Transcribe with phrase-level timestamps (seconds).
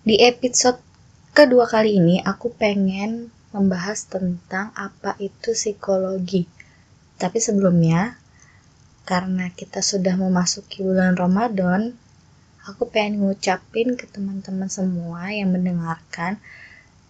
[0.00, 0.80] Di episode
[1.36, 6.48] kedua kali ini aku pengen membahas tentang apa itu psikologi.
[7.20, 8.16] Tapi sebelumnya,
[9.04, 11.92] karena kita sudah memasuki bulan Ramadan,
[12.64, 16.40] aku pengen ngucapin ke teman-teman semua yang mendengarkan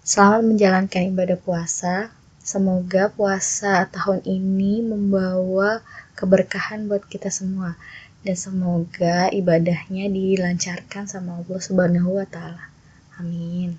[0.00, 2.08] selamat menjalankan ibadah puasa.
[2.40, 5.84] Semoga puasa tahun ini membawa
[6.16, 7.76] keberkahan buat kita semua
[8.24, 12.77] dan semoga ibadahnya dilancarkan sama Allah Subhanahu wa taala.
[13.18, 13.74] Amin.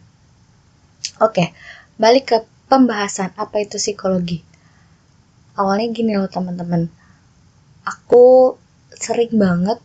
[1.24, 1.56] Oke,
[1.96, 4.44] balik ke pembahasan apa itu psikologi.
[5.56, 6.92] Awalnya gini loh teman-teman.
[7.88, 8.56] Aku
[8.92, 9.80] sering banget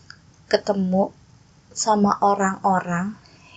[0.51, 1.15] ketemu
[1.75, 3.15] sama orang-orang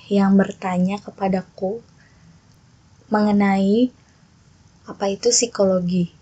[0.09, 1.81] yang bertanya kepadaku
[3.09, 3.89] mengenai
[4.85, 6.13] apa itu psikologi.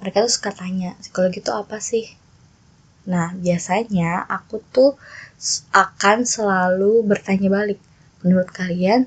[0.00, 2.06] Mereka tuh suka tanya, psikologi itu apa sih?
[3.08, 4.96] Nah, biasanya aku tuh
[5.72, 7.80] akan selalu bertanya balik.
[8.20, 9.06] Menurut kalian,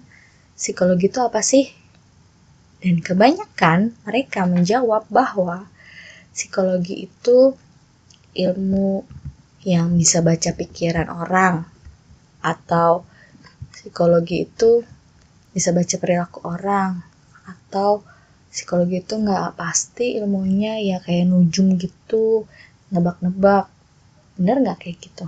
[0.61, 1.65] psikologi itu apa sih?
[2.77, 5.65] Dan kebanyakan mereka menjawab bahwa
[6.29, 7.57] psikologi itu
[8.37, 9.01] ilmu
[9.65, 11.65] yang bisa baca pikiran orang
[12.45, 13.05] atau
[13.73, 14.85] psikologi itu
[15.49, 17.01] bisa baca perilaku orang
[17.45, 18.05] atau
[18.49, 22.49] psikologi itu nggak pasti ilmunya ya kayak nujum gitu
[22.89, 23.69] nebak-nebak
[24.37, 25.25] bener nggak kayak gitu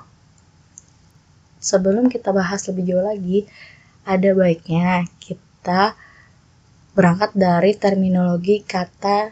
[1.64, 3.48] sebelum kita bahas lebih jauh lagi
[4.04, 5.96] ada baiknya kita
[6.94, 9.32] berangkat dari terminologi kata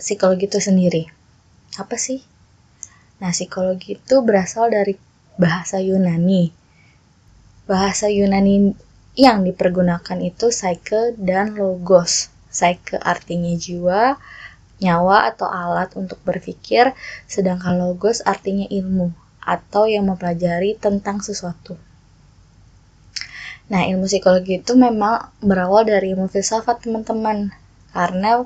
[0.00, 1.04] psikologi itu sendiri.
[1.76, 2.24] Apa sih?
[3.20, 4.96] Nah, psikologi itu berasal dari
[5.36, 6.48] bahasa Yunani.
[7.68, 8.72] Bahasa Yunani
[9.14, 12.32] yang dipergunakan itu psyche dan logos.
[12.48, 14.16] Psyche artinya jiwa,
[14.80, 16.96] nyawa atau alat untuk berpikir,
[17.28, 19.12] sedangkan logos artinya ilmu
[19.44, 21.76] atau yang mempelajari tentang sesuatu.
[23.70, 27.54] Nah, ilmu psikologi itu memang berawal dari ilmu filsafat, teman-teman.
[27.94, 28.42] Karena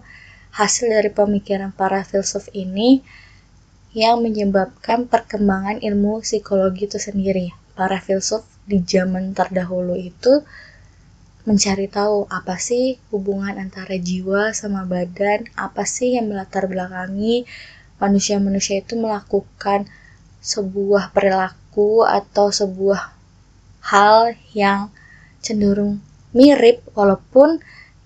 [0.53, 3.01] hasil dari pemikiran para filsuf ini
[3.97, 7.57] yang menyebabkan perkembangan ilmu psikologi itu sendiri.
[7.73, 10.45] Para filsuf di zaman terdahulu itu
[11.45, 17.45] mencari tahu apa sih hubungan antara jiwa sama badan, apa sih yang melatar belakangi
[18.01, 19.89] manusia-manusia itu melakukan
[20.41, 23.13] sebuah perilaku atau sebuah
[23.85, 24.89] hal yang
[25.45, 26.01] cenderung
[26.33, 27.61] mirip walaupun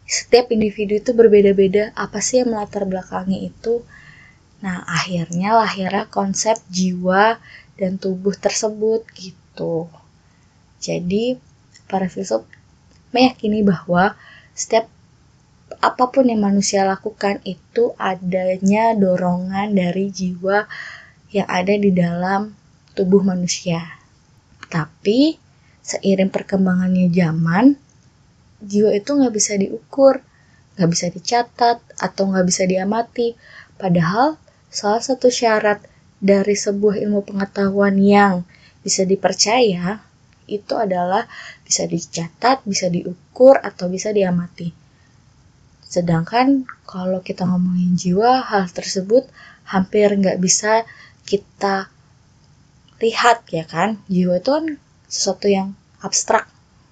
[0.08, 3.84] setiap individu itu berbeda-beda apa sih yang melatar belakangnya itu.
[4.64, 7.38] Nah akhirnya lahirnya konsep jiwa
[7.78, 9.86] dan tubuh tersebut gitu.
[10.82, 11.38] Jadi
[11.86, 12.42] para filsuf
[13.14, 14.16] meyakini bahwa
[14.52, 14.90] setiap
[15.84, 20.64] apa pun yang manusia lakukan itu adanya dorongan dari jiwa
[21.28, 22.56] yang ada di dalam
[22.96, 23.84] tubuh manusia.
[24.72, 25.47] Tapi
[25.88, 27.80] seiring perkembangannya zaman,
[28.60, 30.20] jiwa itu nggak bisa diukur,
[30.76, 33.32] nggak bisa dicatat, atau nggak bisa diamati.
[33.80, 34.36] Padahal
[34.68, 35.80] salah satu syarat
[36.20, 38.44] dari sebuah ilmu pengetahuan yang
[38.84, 40.04] bisa dipercaya
[40.48, 41.24] itu adalah
[41.64, 44.72] bisa dicatat, bisa diukur, atau bisa diamati.
[45.88, 49.24] Sedangkan kalau kita ngomongin jiwa, hal tersebut
[49.64, 50.84] hampir nggak bisa
[51.24, 51.88] kita
[53.00, 54.00] lihat ya kan.
[54.08, 54.66] Jiwa itu kan
[55.08, 55.72] sesuatu yang
[56.04, 56.46] abstrak,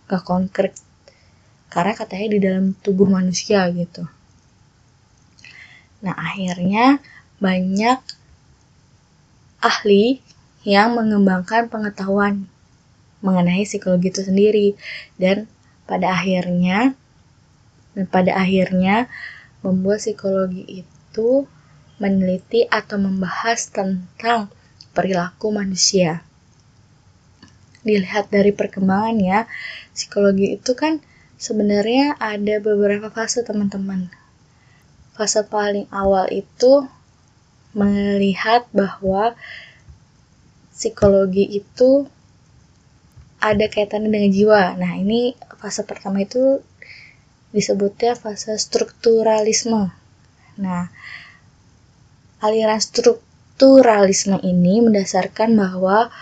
[0.09, 0.75] gak konkret.
[1.71, 4.09] Karena katanya di dalam tubuh manusia gitu.
[6.01, 6.99] Nah akhirnya
[7.39, 8.01] banyak
[9.61, 10.25] ahli
[10.67, 12.51] yang mengembangkan pengetahuan
[13.23, 14.69] mengenai psikologi itu sendiri
[15.21, 15.47] dan
[15.87, 16.99] pada akhirnya
[17.97, 19.09] dan pada akhirnya
[19.65, 21.49] membuat psikologi itu
[21.97, 24.53] meneliti atau membahas tentang
[24.93, 26.26] perilaku manusia
[27.87, 29.47] dilihat dari perkembangannya,
[29.95, 30.99] psikologi itu kan
[31.39, 34.11] sebenarnya ada beberapa fase teman-teman.
[35.15, 36.85] Fase paling awal itu
[37.73, 39.39] melihat bahwa
[40.75, 42.11] psikologi itu
[43.41, 44.63] ada kaitannya dengan jiwa.
[44.81, 46.61] Nah, ini fase pertama itu
[47.55, 49.93] disebutnya fase strukturalisme.
[50.57, 50.89] Nah,
[52.41, 56.13] aliran strukturalisme ini mendasarkan bahwa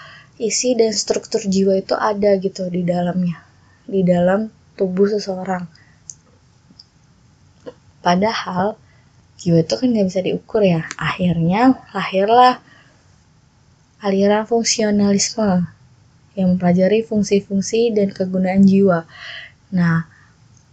[0.41, 3.39] isi dan struktur jiwa itu ada gitu di dalamnya
[3.85, 5.69] di dalam tubuh seseorang.
[8.01, 8.77] Padahal
[9.41, 10.85] jiwa itu kan nggak bisa diukur ya.
[10.99, 12.61] Akhirnya lahirlah
[14.05, 15.65] aliran fungsionalisme
[16.35, 19.07] yang mempelajari fungsi-fungsi dan kegunaan jiwa.
[19.73, 20.09] Nah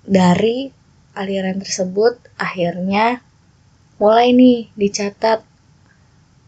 [0.02, 0.74] dari
[1.14, 3.22] aliran tersebut akhirnya
[4.02, 5.46] mulai nih dicatat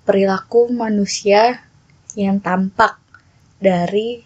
[0.04, 1.62] perilaku manusia
[2.18, 3.03] yang tampak
[3.64, 4.20] dari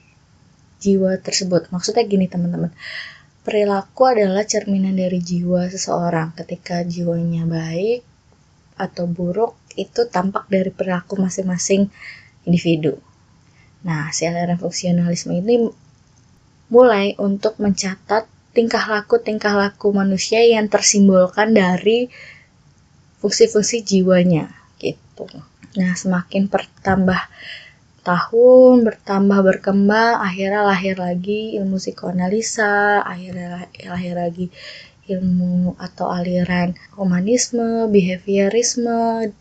[0.82, 1.70] jiwa tersebut.
[1.70, 2.74] Maksudnya gini teman-teman,
[3.46, 6.34] perilaku adalah cerminan dari jiwa seseorang.
[6.34, 8.02] Ketika jiwanya baik
[8.78, 11.94] atau buruk, itu tampak dari perilaku masing-masing
[12.50, 12.98] individu.
[13.86, 15.70] Nah, aliran fungsionalisme ini
[16.68, 22.10] mulai untuk mencatat tingkah laku-tingkah laku manusia yang tersimbolkan dari
[23.22, 24.50] fungsi-fungsi jiwanya
[24.82, 25.30] gitu.
[25.78, 27.22] Nah, semakin bertambah
[28.08, 34.48] tahun, bertambah berkembang, akhirnya lahir lagi ilmu psikoanalisa, akhirnya lahir lagi
[35.12, 39.36] ilmu atau aliran humanisme, behaviorisme,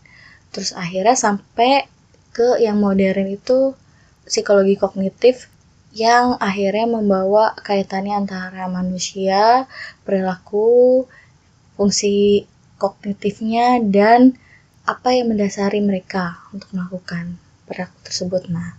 [0.50, 1.86] terus akhirnya sampai
[2.34, 3.78] ke yang modern itu
[4.26, 5.46] psikologi kognitif
[5.94, 9.70] yang akhirnya membawa kaitannya antara manusia,
[10.02, 11.06] perilaku,
[11.78, 12.44] fungsi
[12.82, 14.36] kognitifnya, dan
[14.84, 18.48] apa yang mendasari mereka untuk melakukan perilaku tersebut.
[18.48, 18.78] Nah,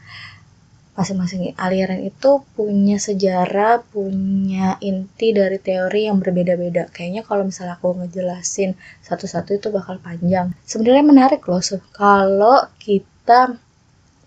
[0.98, 6.90] masing-masing aliran itu punya sejarah, punya inti dari teori yang berbeda-beda.
[6.90, 8.74] Kayaknya kalau misalnya aku ngejelasin
[9.06, 10.58] satu-satu itu bakal panjang.
[10.66, 11.62] Sebenarnya menarik loh
[11.94, 13.62] kalau kita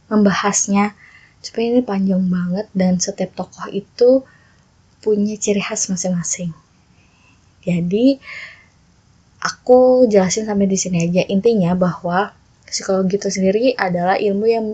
[0.07, 0.95] membahasnya
[1.43, 4.23] supaya ini panjang banget dan setiap tokoh itu
[5.03, 6.55] punya ciri khas masing-masing.
[7.67, 8.21] Jadi
[9.43, 12.37] aku jelasin sampai di sini aja intinya bahwa
[12.71, 14.67] psikologi itu sendiri adalah ilmu yang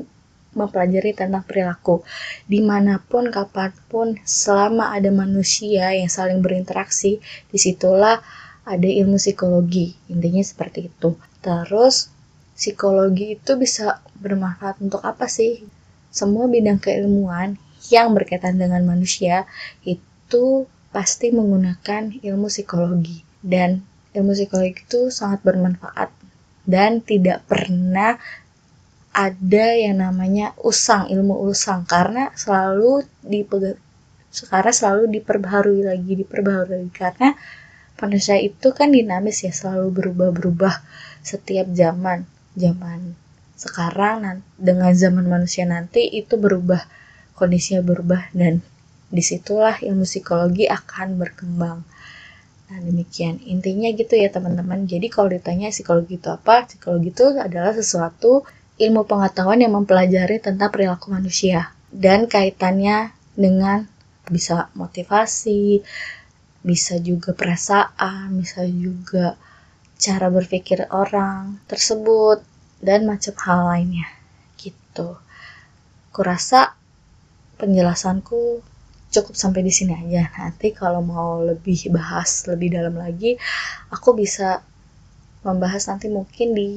[0.57, 2.01] mempelajari tentang perilaku.
[2.49, 7.21] Di mana pun kapan pun selama ada manusia yang saling berinteraksi
[7.53, 8.21] di situlah
[8.65, 9.95] ada ilmu psikologi.
[10.09, 11.15] Intinya seperti itu.
[11.45, 12.09] Terus
[12.57, 15.63] psikologi itu bisa bermanfaat untuk apa sih?
[16.09, 17.61] Semua bidang keilmuan
[17.93, 19.45] yang berkaitan dengan manusia
[19.85, 23.21] itu pasti menggunakan ilmu psikologi.
[23.45, 23.85] Dan
[24.17, 26.16] ilmu psikologi itu sangat bermanfaat
[26.67, 28.19] dan tidak pernah
[29.17, 31.89] ada yang namanya usang ilmu usang.
[31.89, 33.81] Karena selalu dipegang
[34.29, 36.85] sekarang selalu diperbaharui lagi diperbaharui.
[36.85, 37.33] Lagi karena
[37.97, 40.85] manusia itu kan dinamis ya selalu berubah-berubah
[41.25, 42.29] setiap zaman.
[42.57, 43.17] Zaman
[43.57, 46.85] sekarang dengan zaman manusia nanti itu berubah
[47.33, 48.29] kondisinya berubah.
[48.37, 48.61] Dan
[49.09, 51.81] di situlah ilmu psikologi akan berkembang
[52.67, 53.39] nah demikian.
[53.47, 54.91] Intinya gitu ya teman-teman.
[54.91, 58.43] Jadi kalau ditanya psikologi itu apa psikologi itu adalah sesuatu
[58.77, 63.89] ilmu pengetahuan yang mempelajari tentang perilaku manusia dan kaitannya dengan
[64.27, 65.81] bisa motivasi
[66.67, 69.39] bisa juga perasaan bisa juga
[69.97, 72.43] cara berpikir orang tersebut
[72.83, 74.09] dan macam hal lainnya.
[74.61, 75.17] Gitu.
[76.13, 76.77] Kurasa
[77.57, 78.61] penjelasanku
[79.17, 80.29] cukup sampai di sini aja.
[80.37, 83.41] Nanti kalau mau lebih bahas lebih dalam lagi,
[83.89, 84.61] aku bisa
[85.47, 86.71] membahas nanti mungkin di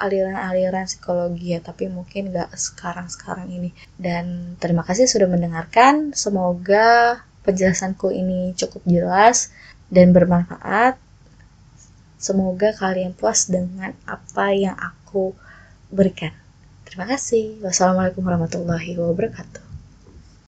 [0.00, 3.70] aliran-aliran psikologi ya, tapi mungkin gak sekarang-sekarang ini.
[4.00, 6.16] Dan terima kasih sudah mendengarkan.
[6.16, 9.52] Semoga penjelasanku ini cukup jelas
[9.92, 10.96] dan bermanfaat.
[12.20, 15.32] Semoga kalian puas dengan apa yang aku
[15.88, 16.32] berikan.
[16.84, 17.60] Terima kasih.
[17.64, 19.69] Wassalamualaikum warahmatullahi wabarakatuh.